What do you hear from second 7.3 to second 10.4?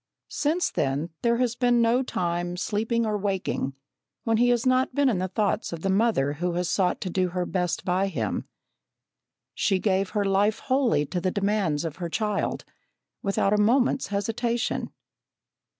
best by him. She gave her